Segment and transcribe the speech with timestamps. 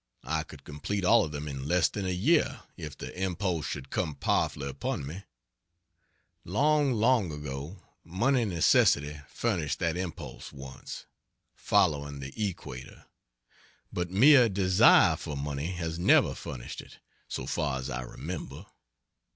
[0.25, 3.91] I could complete all of them in less than a year, if the impulse should
[3.91, 5.25] come powerfully upon me:
[6.43, 11.05] Long, long ago money necessity furnished that impulse once,
[11.53, 13.05] ("Following the Equator"),
[13.93, 16.97] but mere desire for money has never furnished it,
[17.27, 18.65] so far as I remember.